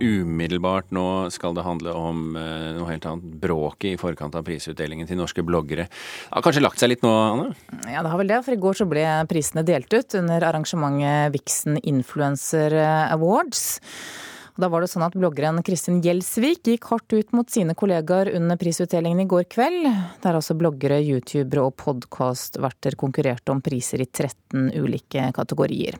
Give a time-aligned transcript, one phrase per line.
[0.00, 1.04] umiddelbart nå
[1.34, 3.36] skal det handle om eh, noe helt annet.
[3.40, 5.86] Bråket i forkant av prisutdelingen til norske bloggere.
[5.90, 7.52] Det har kanskje lagt seg litt nå, Anne?
[7.86, 8.40] Ja, det har vel det.
[8.46, 12.74] For i går så ble prisene delt ut under arrangementet Vixen Influencer
[13.10, 13.80] Awards.
[14.60, 18.58] Da var det sånn at bloggeren Kristin Gjelsvik gikk hardt ut mot sine kollegaer under
[18.60, 19.86] prisutdelingen i går kveld,
[20.20, 25.96] der altså bloggere, youtubere og podkastverter konkurrerte om priser i 13 ulike kategorier.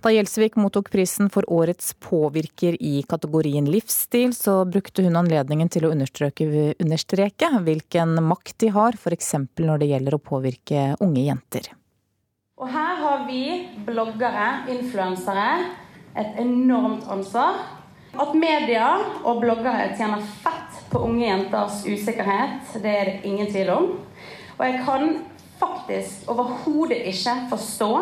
[0.00, 5.84] Da Gjelsvik mottok prisen for årets påvirker i kategorien livsstil, så brukte hun anledningen til
[5.84, 6.48] å understreke,
[6.80, 9.34] understreke hvilken makt de har, f.eks.
[9.60, 11.74] når det gjelder å påvirke unge jenter.
[12.56, 13.42] Og her har vi
[13.84, 15.50] bloggere, influensere,
[16.18, 17.77] et enormt ansvar
[18.16, 18.86] at media
[19.22, 23.90] og bloggere tjener fett på unge jenters usikkerhet, det er det ingen tvil om.
[24.56, 25.12] Og jeg kan
[25.58, 27.92] faktisk overhodet ikke forstå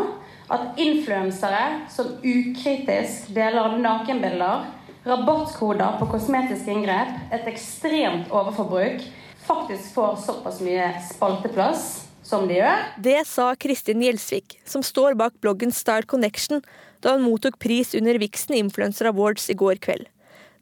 [0.53, 4.67] at influensere som ukritisk deler nakenbilder,
[5.07, 9.03] rabattkoder på kosmetiske inngrep, et ekstremt overforbruk,
[9.47, 11.87] faktisk får såpass mye spalteplass
[12.27, 12.87] som de gjør.
[13.03, 16.63] Det sa Kristin Gjelsvik, som står bak bloggen Style Connection,
[17.01, 20.07] da hun mottok pris under Vixen Influencer Awards i går kveld.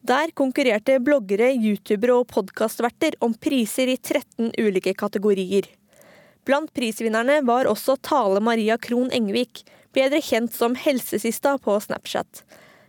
[0.05, 5.71] Der konkurrerte bloggere, youtubere og podkastverter om priser i 13 ulike kategorier.
[6.45, 9.63] Blant prisvinnerne var også Tale Maria Krohn Engvik,
[9.97, 12.45] bedre kjent som Helsesista på Snapchat.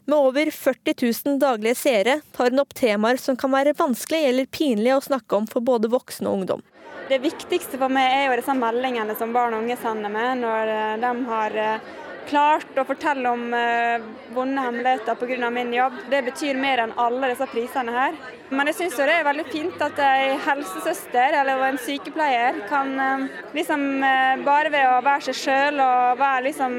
[0.06, 0.94] Med over 40
[1.26, 5.40] 000 daglige seere tar hun opp temaer som kan være vanskelig eller pinlig å snakke
[5.40, 6.66] om for både voksne og ungdom.
[7.10, 10.74] Det viktigste for meg er jo disse meldingene som barn og unge sender meg når
[10.74, 11.90] eh, de har eh,
[12.30, 14.04] klart å fortelle om eh,
[14.36, 15.50] vonde hemmeligheter pga.
[15.50, 15.94] min jobb.
[16.10, 18.18] Det betyr mer enn alle disse prisene her.
[18.50, 23.26] Men jeg syns det er veldig fint at ei helsesøster eller en sykepleier kan eh,
[23.58, 26.78] liksom eh, bare ved å være seg sjøl og være liksom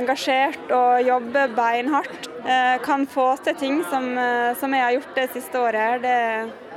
[0.00, 2.28] engasjert og jobbe beinhardt,
[2.84, 4.06] kan få til ting som,
[4.58, 6.02] som, jeg har gjort det siste året.
[6.04, 6.14] Det,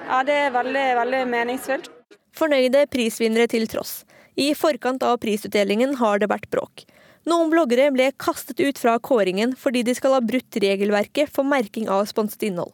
[0.10, 1.92] ja, det er veldig, veldig meningsfullt.
[2.36, 4.02] Fornøyde prisvinnere til tross.
[4.36, 6.86] I forkant av prisutdelingen har det vært bråk.
[7.30, 11.88] Noen bloggere ble kastet ut fra kåringen fordi de skal ha brutt regelverket for merking
[11.92, 12.74] av sponset innhold.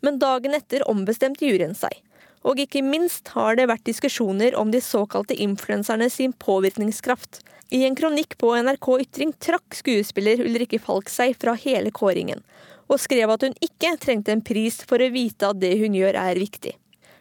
[0.00, 1.92] Men dagen etter ombestemte juryen seg.
[2.40, 7.42] Og ikke minst har det vært diskusjoner om de såkalte influenserne sin påvirkningskraft.
[7.70, 12.40] I en kronikk på NRK Ytring trakk skuespiller Ulrikke Falk seg fra hele kåringen,
[12.88, 16.16] og skrev at hun ikke trengte en pris for å vite at det hun gjør
[16.18, 16.72] er viktig.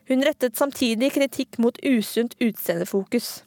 [0.10, 3.44] Hun rettet samtidig kritikk mot usunt utseendefokus.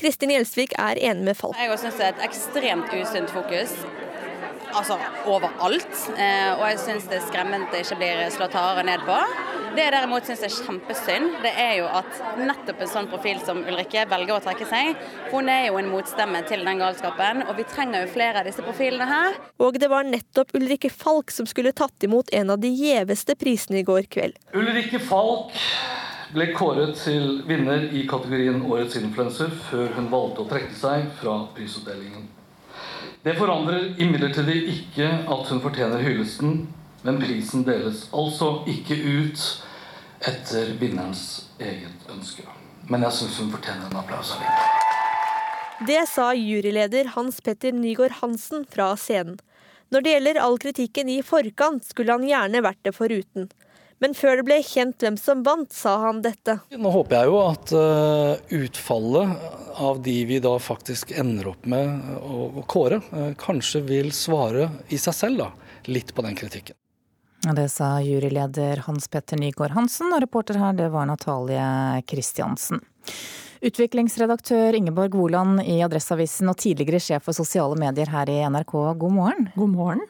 [0.00, 1.58] Kristin Gjelsvik er enig med Falk.
[1.58, 3.76] Jeg synes det er et ekstremt usunt fokus.
[4.74, 4.96] Altså
[5.30, 5.98] overalt.
[6.18, 9.18] Eh, og jeg syns det er skremmende det ikke blir slått hardere ned på.
[9.74, 13.62] Det jeg derimot syns er kjempesynd, det er jo at nettopp en sånn profil som
[13.62, 14.92] Ulrikke velger å trekke seg.
[15.32, 18.62] Hun er jo en motstemme til den galskapen, og vi trenger jo flere av disse
[18.66, 19.38] profilene her.
[19.62, 23.82] Og det var nettopp Ulrikke Falk som skulle tatt imot en av de gjeveste prisene
[23.82, 24.38] i går kveld.
[24.54, 25.58] Ulrikke Falk
[26.34, 31.36] ble kåret til vinner i kategorien Årets influenser før hun valgte å trekke seg fra
[31.54, 32.26] prisutdelingen.
[33.24, 36.64] Det forandrer imidlertid ikke at hun fortjener hyllesten,
[37.06, 39.46] men prisen deles altså ikke ut
[40.24, 42.44] etter vinnerens eget ønske.
[42.90, 44.80] Men jeg syns hun fortjener en applaus allikevel.
[45.84, 49.38] Det sa juryleder Hans Petter Nygaard Hansen fra scenen.
[49.92, 53.48] Når det gjelder all kritikken i forkant, skulle han gjerne vært det foruten.
[54.02, 56.58] Men før det ble kjent hvem som vant, sa han dette.
[56.74, 59.36] Nå håper jeg jo at uh, utfallet
[59.84, 64.98] av de vi da faktisk ender opp med å kåre, uh, kanskje vil svare i
[65.00, 65.50] seg selv da,
[65.90, 66.76] litt på den kritikken.
[67.44, 72.80] Det sa juryleder Hans Petter Nygaard Hansen, og reporter her det var Natalie Kristiansen.
[73.64, 79.14] Utviklingsredaktør Ingeborg Woland i Adresseavisen og tidligere sjef for sosiale medier her i NRK, god
[79.14, 79.48] morgen.
[79.56, 80.02] God morgen.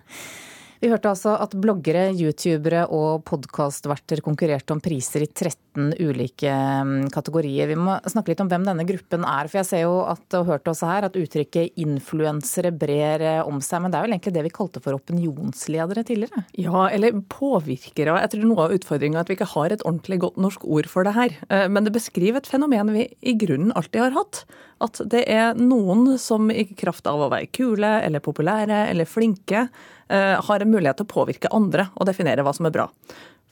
[0.84, 7.06] Vi hørte altså at bloggere, youtubere og podkastverter konkurrerte om priser i 13 ulike mm,
[7.14, 7.70] kategorier.
[7.70, 9.48] Vi må snakke litt om hvem denne gruppen er.
[9.48, 13.62] For jeg ser jo at, og hørte også her at uttrykket influensere brer eh, om
[13.64, 13.80] seg.
[13.80, 16.44] Men det er vel egentlig det vi kalte for opinionsledere tidligere?
[16.60, 18.18] Ja, eller påvirkere.
[18.20, 20.90] Jeg tror noe av utfordringa er at vi ikke har et ordentlig godt norsk ord
[20.92, 21.40] for det her.
[21.48, 24.44] Eh, men det beskriver et fenomen vi i grunnen alltid har hatt.
[24.84, 29.68] At det er noen som i kraft av å være kule eller populære eller flinke,
[30.08, 32.88] Eh, har en mulighet til å påvirke andre og definere hva som er bra.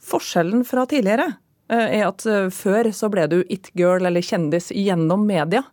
[0.03, 1.31] Forskjellen fra tidligere
[1.71, 5.63] eh, er at eh, før så ble du it-girl eller kjendis gjennom media.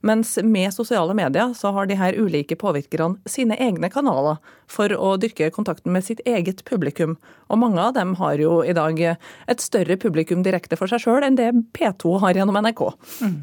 [0.00, 4.38] Mens med sosiale medier så har de her ulike påvirkerne sine egne kanaler
[4.70, 7.16] for å dyrke kontakten med sitt eget publikum.
[7.50, 11.26] Og mange av dem har jo i dag et større publikum direkte for seg sjøl
[11.26, 12.84] enn det P2 har gjennom NRK.
[13.20, 13.34] Mm.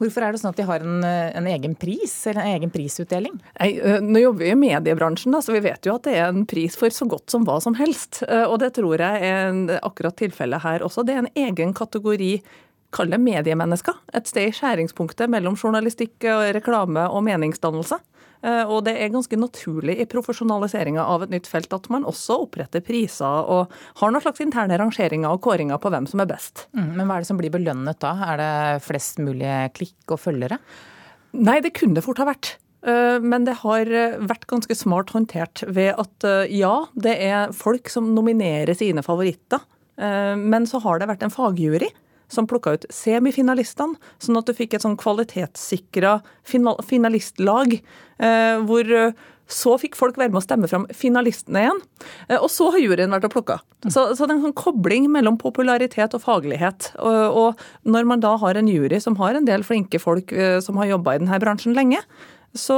[0.00, 3.36] Hvorfor er det sånn at de har en, en, egen pris, eller en egen prisutdeling?
[3.60, 3.70] Nei,
[4.02, 6.78] nå jobber vi i mediebransjen, da, så vi vet jo at det er en pris
[6.80, 8.22] for så godt som hva som helst.
[8.24, 11.04] Og det tror jeg er akkurat tilfellet her også.
[11.06, 12.32] Det er en egen kategori
[12.94, 13.96] kall det mediemennesker.
[14.14, 16.26] Et sted i skjæringspunktet mellom journalistikk,
[16.56, 18.00] reklame og meningsdannelse.
[18.40, 22.38] Eh, og det er ganske naturlig i profesjonaliseringa av et nytt felt at man også
[22.46, 26.66] oppretter priser og har noen slags interne rangeringer og kåringer på hvem som er best.
[26.72, 28.14] Mm, men hva er det som blir belønnet da?
[28.32, 30.60] Er det flest mulig klikk og følgere?
[31.36, 32.54] Nei, det kunne det fort ha vært.
[32.88, 33.92] Eh, men det har
[34.24, 39.62] vært ganske smart håndtert ved at eh, ja, det er folk som nominerer sine favoritter.
[40.00, 41.90] Men så har det vært en fagjury
[42.30, 47.76] som plukka ut semifinalistene, sånn at du fikk et sånn kvalitetssikra finalistlag.
[48.20, 51.80] Eh, hvor eh, så fikk folk være med å stemme fram finalistene igjen.
[52.28, 53.58] Eh, og så har juryen vært og plukka.
[53.88, 56.92] Så, så, det er en sånn kobling mellom popularitet og faglighet.
[57.02, 60.30] Og, og, når man da har en jury som har en del flinke folk
[60.62, 61.98] som har jobba i denne bransjen lenge,
[62.56, 62.76] så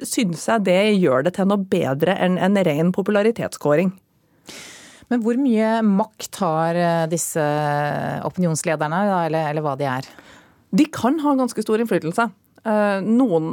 [0.00, 3.92] syns jeg det gjør det til noe bedre enn en ren popularitetskåring.
[5.12, 7.42] Men hvor mye makt har eh, disse
[8.24, 10.08] opinionslederne, eller, eller hva de er?
[10.74, 12.26] De kan ha ganske stor innflytelse.
[12.64, 13.50] Eh, noen,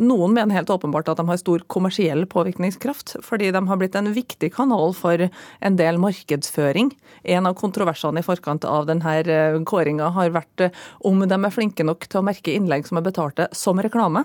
[0.00, 4.08] noen, mener helt åpenbart at de har stor kommersiell påvirkningskraft, fordi de har blitt en
[4.16, 6.94] viktig kanal for en del markedsføring.
[7.28, 10.70] En av kontroversene i forkant av denne eh, kåringa har vært
[11.04, 14.24] om de er flinke nok til å merke innlegg som er betalte som reklame.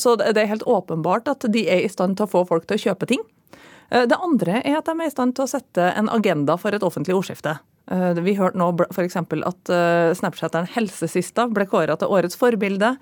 [0.00, 2.78] Så det er helt åpenbart at de er i stand til å få folk til
[2.78, 3.20] å kjøpe ting.
[3.90, 6.74] Eh, det andre er at de er i stand til å sette en agenda for
[6.74, 7.56] et offentlig ordskifte.
[7.88, 9.16] Eh, vi hørte nå f.eks.
[9.16, 12.94] at eh, Snapchatteren Helsesista ble kåra til årets forbilde.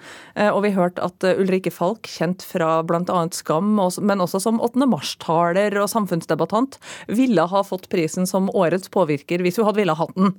[0.47, 3.21] Og vi hørte at Ulrikke Falk, kjent fra bl.a.
[3.35, 4.87] Skam, men også som 8.
[4.91, 6.79] mars-taler og samfunnsdebattant,
[7.11, 10.37] ville ha fått prisen som årets påvirker hvis hun hadde ville hatt den.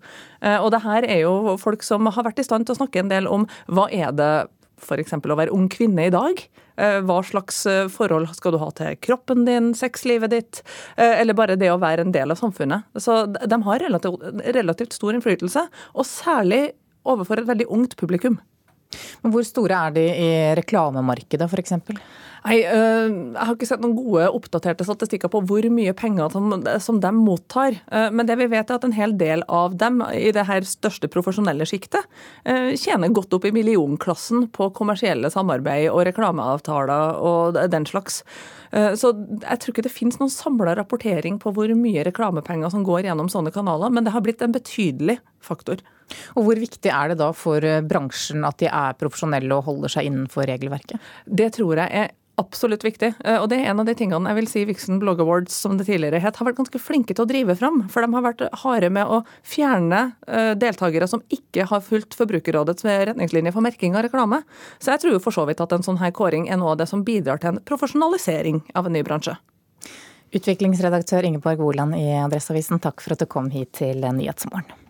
[0.62, 3.12] Og det her er jo folk som har vært i stand til å snakke en
[3.12, 4.32] del om hva er det
[4.78, 5.16] f.eks.
[5.18, 6.42] å være ung kvinne i dag.
[6.78, 10.62] Eh, hva slags eh, forhold skal du ha til kroppen din, sexlivet ditt,
[10.96, 12.86] eh, eller bare det å være en del av samfunnet.
[13.02, 14.28] Så de har relativt,
[14.58, 15.66] relativt stor innflytelse,
[15.98, 16.68] og særlig
[17.08, 18.38] overfor et veldig ungt publikum.
[19.24, 21.78] Men hvor store er de i reklamemarkedet, f.eks.?
[22.48, 27.00] Nei, øh, Jeg har ikke sett noen gode oppdaterte statistikker på hvor mye penger som,
[27.02, 27.80] de mottar.
[27.92, 30.68] Øh, men det vi vet er at en hel del av dem i det her
[30.68, 32.06] største profesjonelle sjiktet
[32.48, 38.24] øh, tjener godt opp i millionklassen på kommersielle samarbeid og reklameavtaler og den slags.
[38.68, 43.08] Så jeg tror ikke det finnes noen samla rapportering på hvor mye reklamepenger som går
[43.08, 45.80] gjennom sånne kanaler, men det har blitt en betydelig faktor.
[46.36, 50.10] Og Hvor viktig er det da for bransjen at de er profesjonelle og holder seg
[50.10, 51.02] innenfor regelverket?
[51.28, 53.12] Det tror jeg er absolutt viktig.
[53.26, 55.78] Eh, og det er en av de tingene jeg vil si Vixen Blog Awards, som
[55.78, 57.84] det tidligere het, har vært ganske flinke til å drive fram.
[57.92, 62.86] For de har vært harde med å fjerne eh, deltakere som ikke har fulgt Forbrukerrådets
[62.86, 64.44] retningslinjer for merking av reklame.
[64.78, 66.90] Så jeg tror for så vidt at en sånn her kåring er noe av det
[66.92, 69.38] som bidrar til en profesjonalisering av en ny bransje.
[70.38, 74.87] Utviklingsredaktør Ingeborg Woland i Adresseavisen, takk for at du kom hit til Nyhetsmorgen.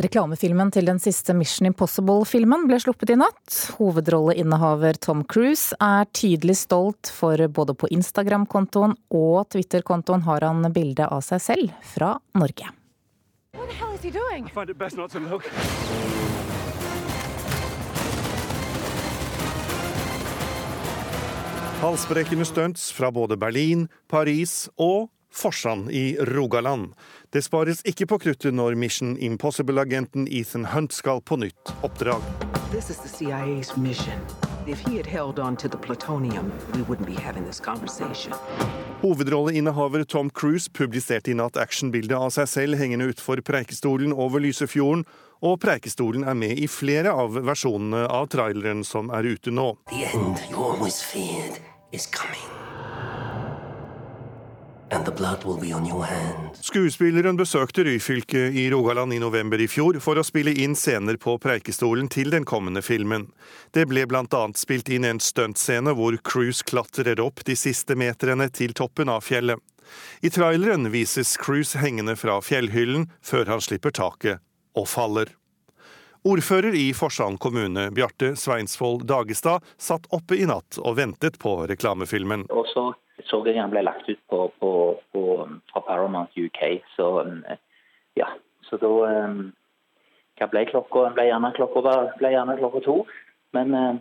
[0.00, 3.56] Reklamefilmen til den siste Mission Impossible-filmen ble sluppet i natt.
[3.76, 11.04] Hovedrolleinnehaver Tom Cruise er tydelig stolt, for både på Instagram-kontoen og Twitter-kontoen har han bilde
[11.04, 12.72] av seg selv fra Norge.
[21.82, 26.92] Halsbrekkende stunts fra både Berlin, Paris og Forsand i Rogaland.
[27.32, 32.20] Det spares ikke på kruttet når Mission Impossible-agenten Ethan Hunt skal på nytt oppdrag.
[39.02, 45.06] Hovedrolleinnehaver Tom Cruise publiserte i natt actionbildet av seg selv hengende utfor Preikestolen over Lysefjorden,
[45.42, 49.72] og Preikestolen er med i flere av versjonene av traileren som er ute nå.
[49.90, 51.58] The end you always feared
[51.90, 52.71] is coming.
[56.60, 61.38] Skuespilleren besøkte Ryfylke i Rogaland i november i fjor for å spille inn scener på
[61.40, 63.30] Preikestolen til den kommende filmen.
[63.72, 64.42] Det ble bl.a.
[64.58, 69.56] spilt inn en stuntscene hvor Cruise klatrer opp de siste meterne til toppen av fjellet.
[70.20, 74.44] I traileren vises Cruise hengende fra fjellhyllen før han slipper taket
[74.76, 75.32] og faller.
[76.22, 82.44] Ordfører i Forsand kommune, Bjarte Sveinsvold Dagestad, satt oppe i natt og ventet på reklamefilmen.
[82.52, 84.72] Og så den ble lagt ut på, på,
[85.12, 86.82] på, fra Paramount UK.
[86.96, 87.08] Så
[88.16, 88.28] ja,
[88.68, 88.92] så da,
[90.38, 91.10] hva ble klokka?
[91.16, 92.96] Ble gjerne klokka, ble gjerne klokka to.
[93.52, 94.00] Men eh,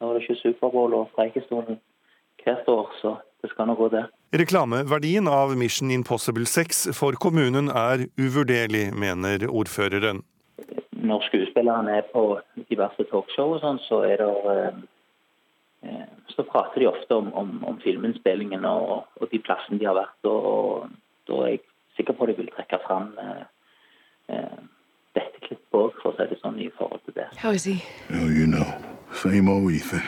[0.00, 1.80] nå er det ikke Superbowl og Preikestolen
[2.46, 4.04] hvert år, så det skal nå gå, det.
[4.36, 10.22] Reklameverdien av Mission Impossible 6 for kommunen er uvurderlig, mener ordføreren.
[11.06, 12.38] Når skuespillerne er på
[12.70, 14.78] diverse talkshow og sånn, så er det eh, eh,
[16.36, 20.18] så prater de ofte om, om, om filminnspillingen og, og, de plassene de har vært.
[20.28, 20.96] Og, og,
[21.28, 21.62] da er jeg
[21.98, 23.44] sikker på at de vil trekke fram eh,
[24.36, 24.64] eh
[25.16, 27.30] dette klippet òg, for å si det sånn, i forhold til det.
[27.40, 27.78] How is he?
[28.12, 28.68] Oh, you know.
[29.16, 30.04] Same old Ethan.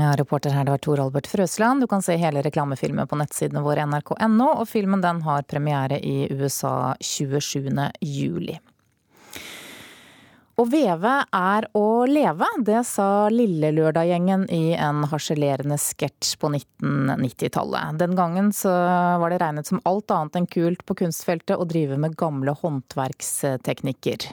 [0.00, 1.84] Ja, reporter her, det var Tor Albert Frøsland.
[1.84, 6.24] Du kan se hele reklamefilmen på nettsidene våre nrk.no, og filmen den har premiere i
[6.32, 7.68] USA 27.
[8.00, 8.56] juli.
[10.56, 17.98] Å veve er å leve, det sa Lillelørdag-gjengen i en harselerende sketsj på 1990-tallet.
[18.00, 22.16] Den gangen var det regnet som alt annet enn kult på kunstfeltet å drive med
[22.16, 24.30] gamle håndverksteknikker.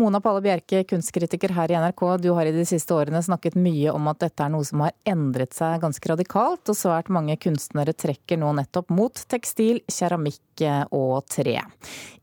[0.00, 3.92] Mona Palle Bjerke, kunstkritiker her i NRK, du har i de siste årene snakket mye
[3.92, 7.92] om at dette er noe som har endret seg ganske radikalt, og svært mange kunstnere
[7.92, 11.60] trekker nå nettopp mot tekstil, keramikk og tre.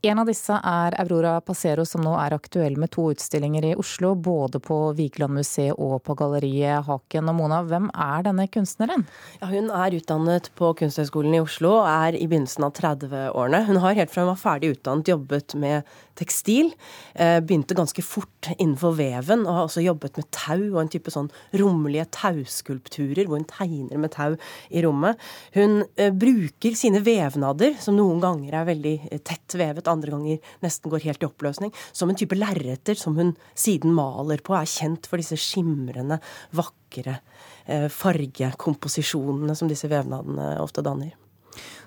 [0.04, 4.10] En av disse er Aurora Passero, som nå er aktuell med to utstillinger i Oslo,
[4.20, 7.30] både på Vigeland museet og på galleriet Haken.
[7.32, 9.06] Og Mona, hvem er denne kunstneren?
[9.40, 13.64] Ja, hun er utdannet på Kunsthøgskolen i Oslo og er i begynnelsen av 30-årene.
[13.70, 15.88] Hun har helt fra hun var ferdig utdannet jobbet med
[16.20, 16.74] tekstil.
[17.16, 21.14] Eh, begynte ganske fort innenfor veven, og har også jobbet med tau og en type
[21.14, 24.36] sånn rommelige tauskulpturer hvor hun tegner med tau
[24.68, 25.20] i rommet.
[25.56, 30.54] Hun eh, bruker sine vevnader, som noen ganger er veldig eh, tett vevet, andre ganger
[30.66, 34.70] nesten går helt i oppløsning, som en type lerreter som hun siden maler på, er
[34.70, 36.22] kjent for disse skimrende,
[36.56, 37.20] vakre
[37.64, 41.14] fargekomposisjonene som disse vevnadene ofte danner.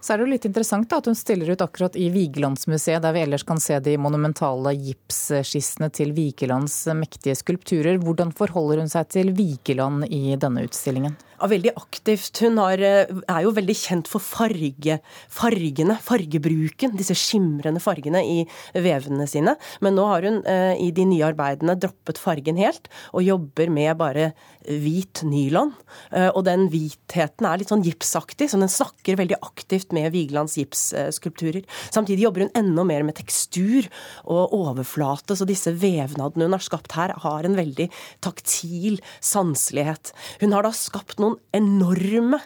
[0.01, 3.17] Så er det jo litt interessant da, at hun stiller ut akkurat i Vigelandsmuseet, der
[3.17, 8.01] vi ellers kan se de monumentale gipsskissene til Vigelands mektige skulpturer.
[8.03, 11.17] Hvordan forholder hun seg til Vigeland i denne utstillingen?
[11.37, 12.39] Ja, veldig aktivt.
[12.41, 16.97] Hun har, eh, er jo veldig kjent for farge, fargene, fargebruken.
[16.97, 19.57] Disse skimrende fargene i vevene sine.
[19.83, 23.99] Men nå har hun eh, i de nye arbeidene droppet fargen helt, og jobber med
[23.99, 24.33] bare
[24.65, 25.75] hvit nylon.
[26.11, 30.57] Eh, og den hvitheten er litt sånn gipsaktig, så den snakker veldig aktivt med Vigelands
[30.59, 31.67] gipsskulpturer.
[31.95, 33.89] Samtidig jobber hun enda mer med tekstur
[34.25, 37.89] og overflate, så disse vevnadene hun har skapt her, har en veldig
[38.25, 40.15] taktil sanselighet.
[40.43, 42.43] Hun har da skapt noen enorme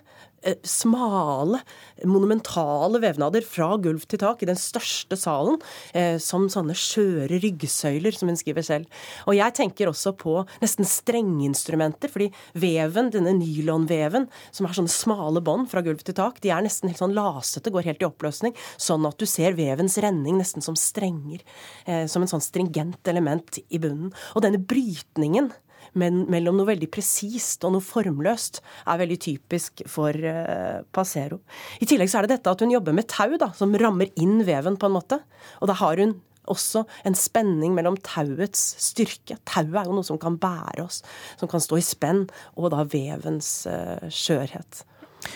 [0.64, 1.61] smale,
[2.04, 5.59] monumentale vevnader fra gulv til tak i den største salen,
[5.92, 9.02] eh, som sånne skjøre ryggsøyler, som hun skriver selv.
[9.28, 15.44] Og jeg tenker også på nesten strengeinstrumenter, fordi veven, denne nylonveven, som har sånne smale
[15.44, 18.56] bånd fra gulv til tak, de er nesten helt sånn lasete, går helt i oppløsning,
[18.80, 21.44] sånn at du ser vevens renning nesten som strenger,
[21.87, 24.14] eh, som en sånn stringent element i bunnen.
[24.35, 25.52] Og denne brytningen
[25.99, 31.40] men mellom noe veldig presist og noe formløst er veldig typisk for uh, Pasero.
[31.80, 34.40] I tillegg så er det dette at hun jobber med tau, da, som rammer inn
[34.47, 35.20] veven på en måte.
[35.61, 36.18] Og da har hun
[36.50, 39.38] også en spenning mellom tauets styrke.
[39.49, 41.02] Tauet er jo noe som kan bære oss,
[41.40, 42.25] som kan stå i spenn,
[42.56, 44.85] og da vevens uh, skjørhet.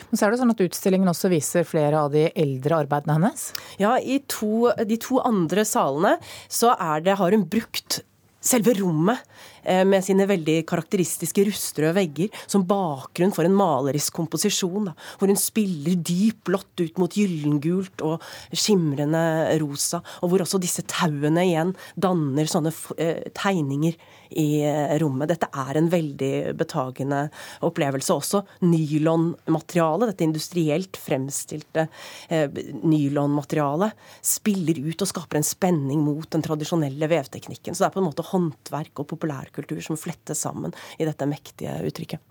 [0.08, 3.50] Men så er det sånn at Utstillingen også viser flere av de eldre arbeidene hennes?
[3.76, 6.16] Ja, i to, de to andre salene
[6.48, 6.72] så
[7.04, 8.00] det, har hun brukt
[8.44, 9.20] selve rommet
[9.53, 15.30] Eh, med sine veldig karakteristiske rustrøde vegger som bakgrunn for en malerisk komposisjon, da, hvor
[15.30, 19.22] hun spiller dyp blått ut mot gyllengult og skimrende
[19.62, 23.96] rosa, og hvor også disse tauene igjen danner sånne eh, tegninger
[24.34, 25.30] i eh, rommet.
[25.30, 27.26] Dette er en veldig betagende
[27.66, 28.14] opplevelse.
[28.14, 31.86] Også nylonmaterialet, dette industrielt fremstilte
[32.28, 32.48] eh,
[32.82, 33.94] nylonmaterialet,
[34.24, 37.74] spiller ut og skaper en spenning mot den tradisjonelle vevteknikken.
[37.74, 41.28] Så det er på en måte håndverk og populær kultur som flettes sammen i dette
[41.28, 42.22] mektige uttrykket.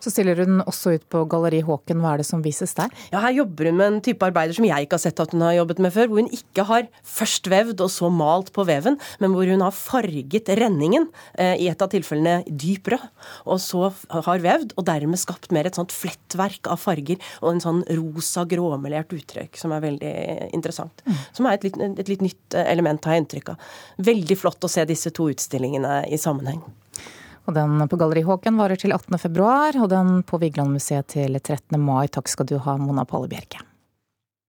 [0.00, 2.00] Så stiller hun også ut på Galleri Håken.
[2.00, 2.92] Hva er det som vises der?
[3.12, 5.44] Ja, Her jobber hun med en type arbeider som jeg ikke har sett at hun
[5.44, 6.08] har jobbet med før.
[6.10, 9.76] Hvor hun ikke har først vevd og så malt på veven, men hvor hun har
[9.76, 13.06] farget renningen, eh, i et av tilfellene dyp rød,
[13.46, 17.64] og så har vevd, og dermed skapt mer et sånt flettverk av farger og en
[17.64, 20.14] sånn rosa, gråmelert uttrykk som er veldig
[20.56, 21.04] interessant.
[21.04, 21.18] Mm.
[21.36, 23.70] Som er et litt, et litt nytt element, har jeg inntrykk av.
[24.10, 26.62] Veldig flott å se disse to utstillingene i sammenheng.
[27.48, 29.18] Og den på Galleri Håken varer til 18.
[29.18, 31.80] februar, og den på Vigelandmuseet til 13.
[31.80, 32.06] mai.
[32.12, 33.64] Takk skal du ha, Mona Palle Bjerke.